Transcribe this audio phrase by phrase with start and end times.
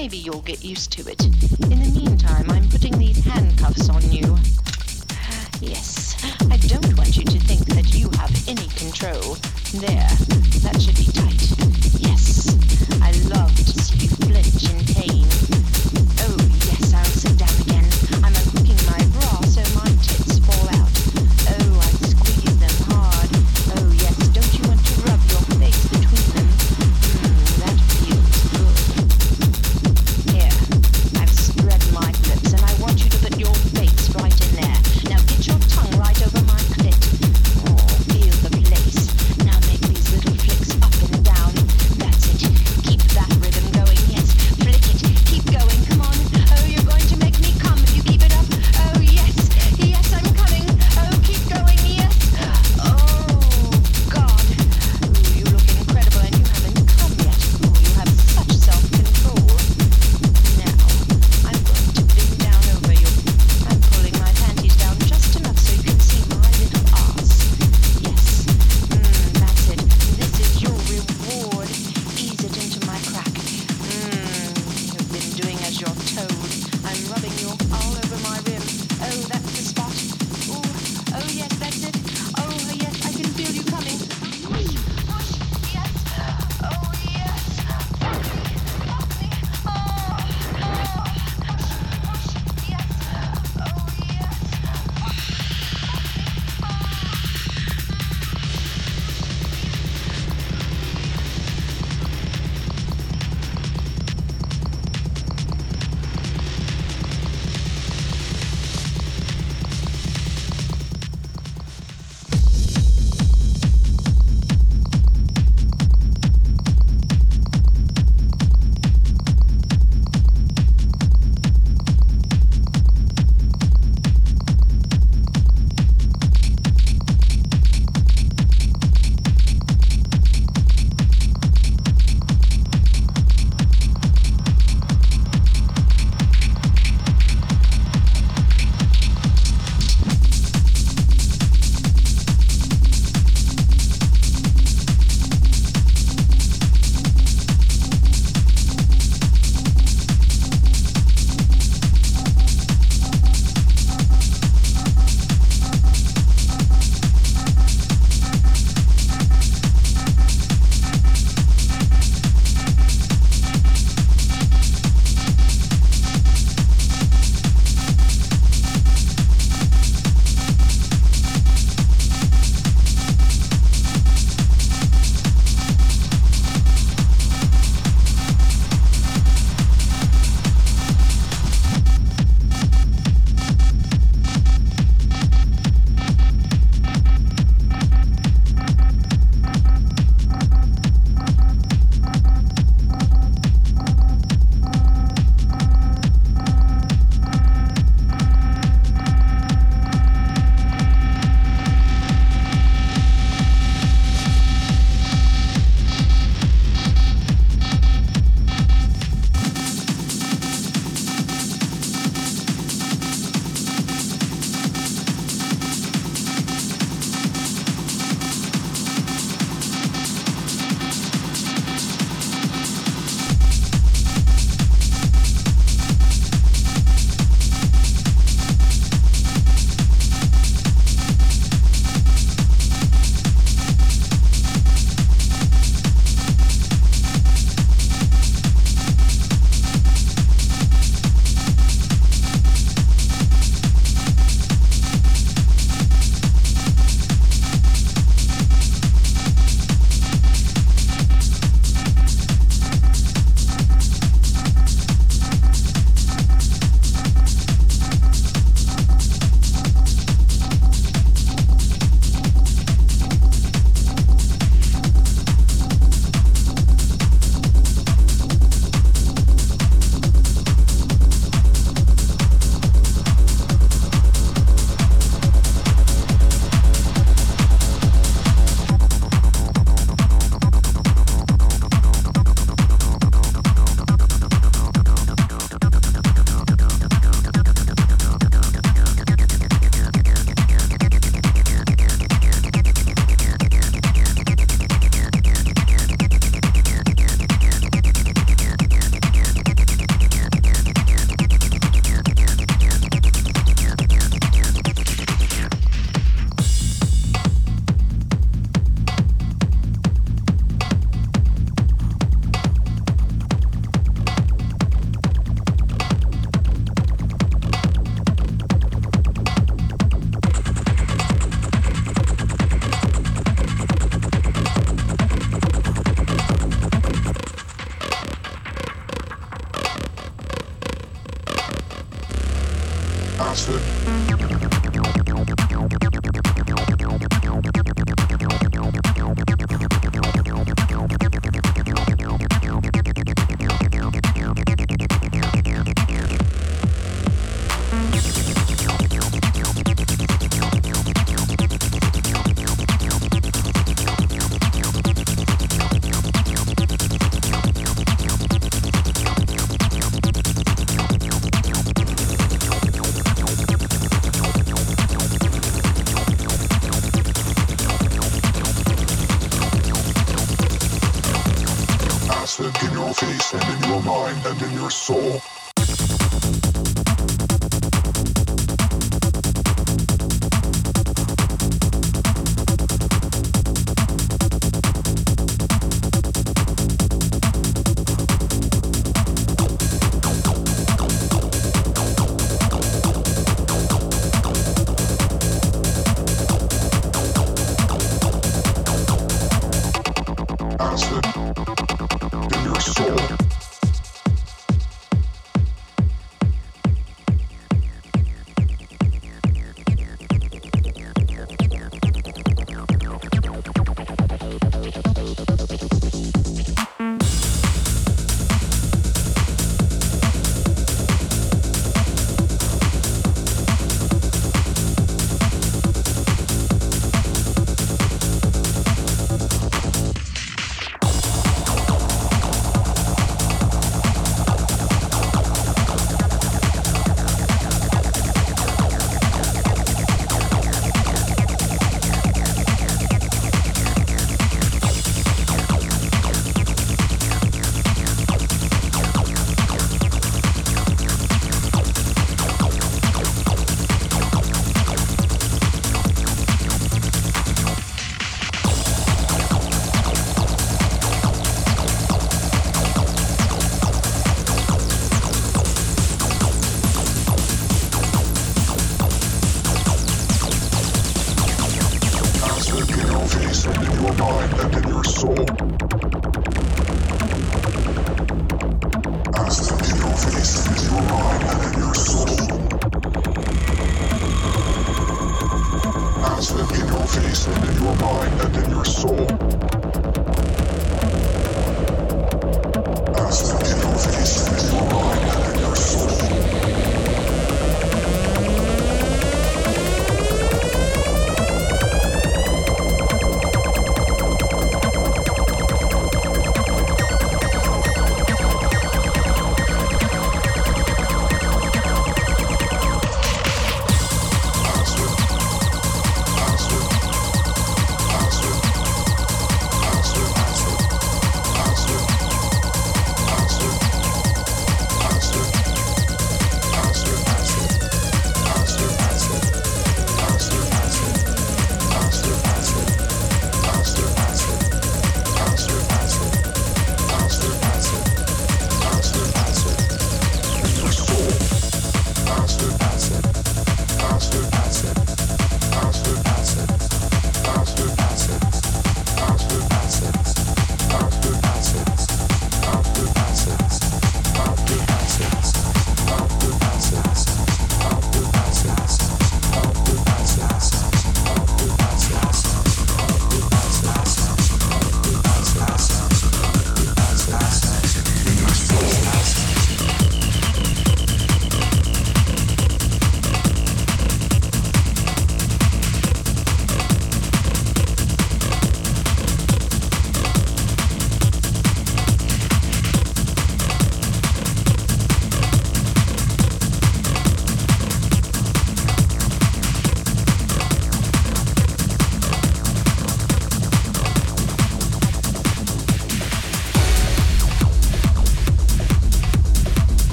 [0.00, 1.17] Maybe you'll get used to it.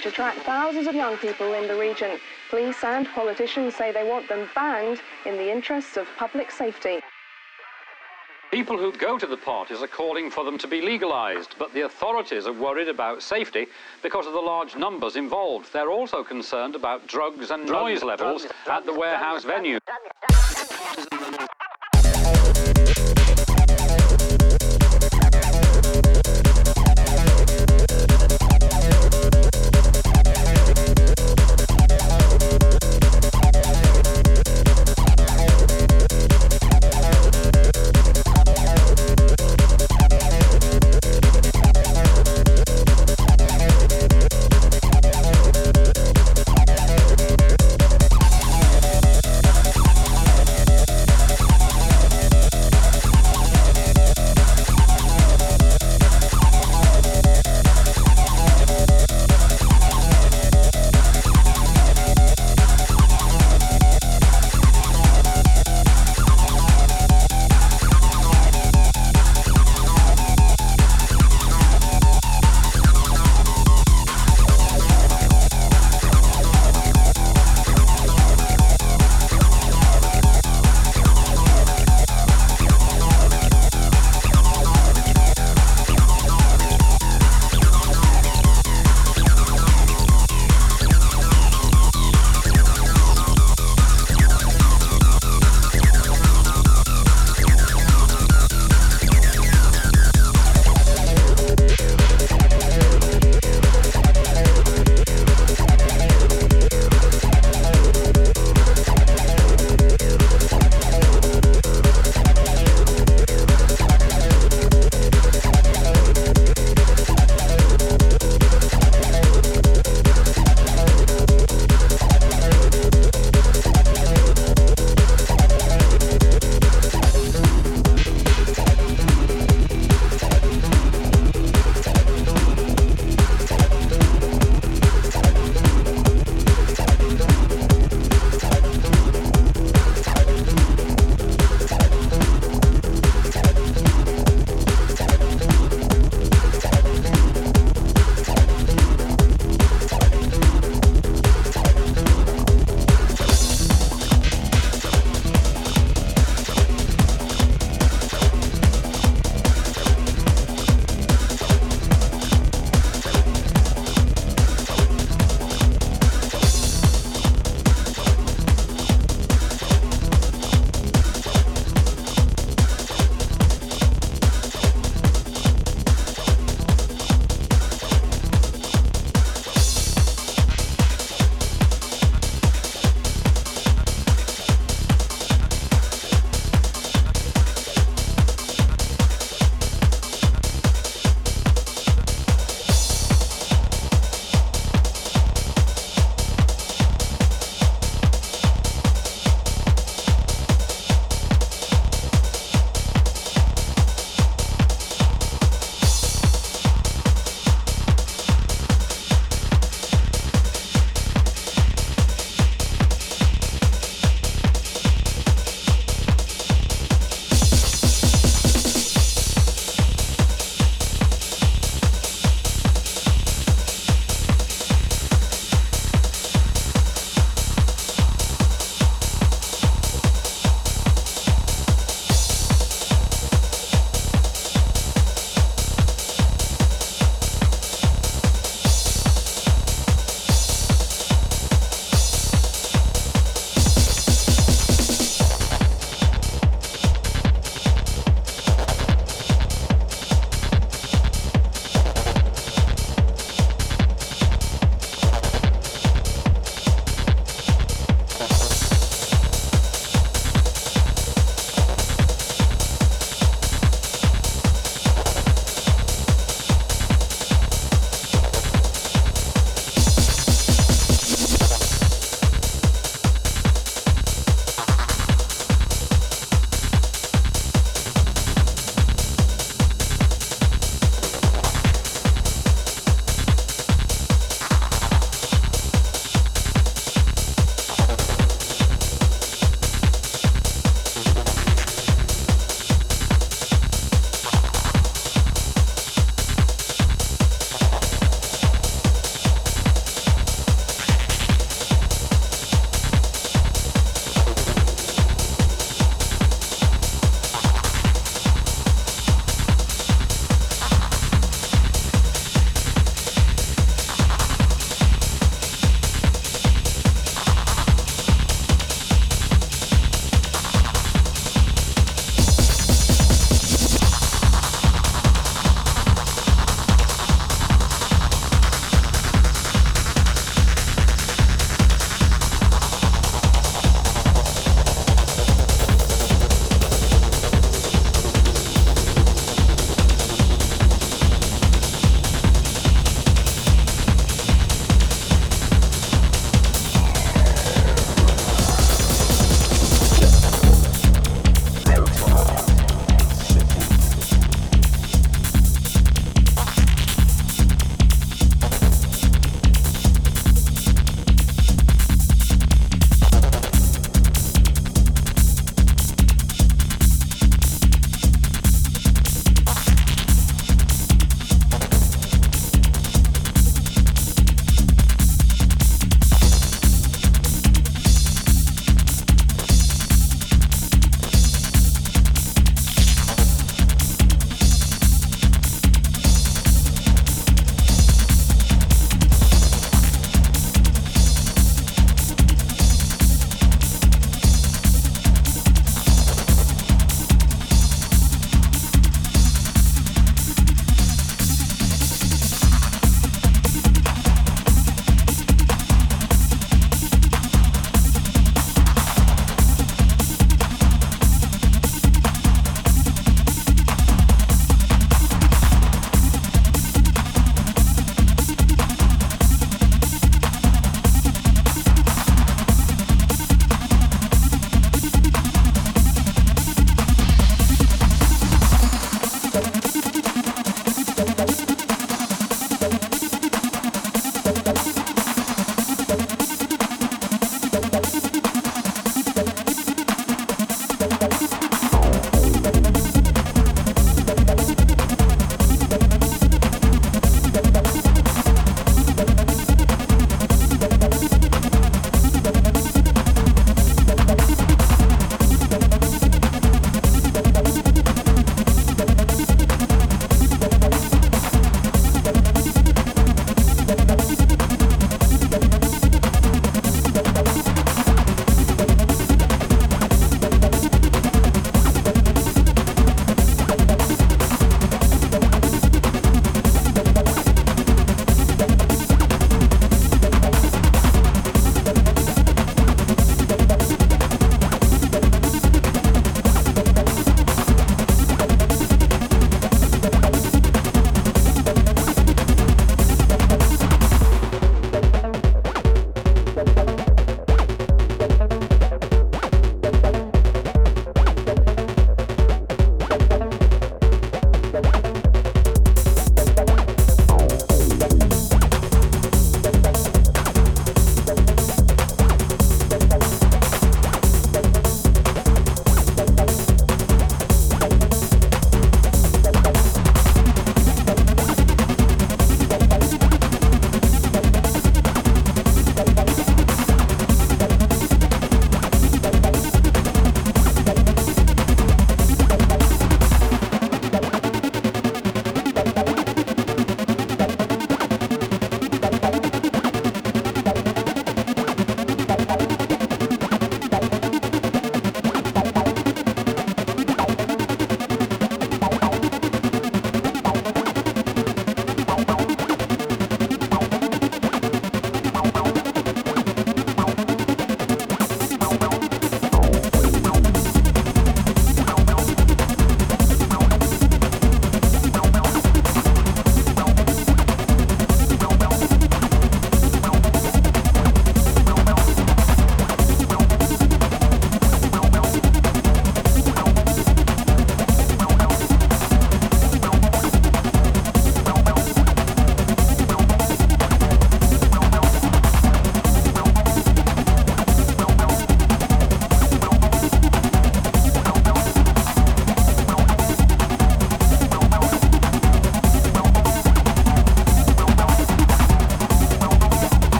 [0.00, 2.18] Which attract thousands of young people in the region.
[2.48, 7.00] Police and politicians say they want them banned in the interests of public safety.
[8.50, 11.82] People who go to the parties are calling for them to be legalised, but the
[11.82, 13.66] authorities are worried about safety
[14.02, 15.70] because of the large numbers involved.
[15.70, 19.80] They're also concerned about drugs and noise levels at the warehouse venue.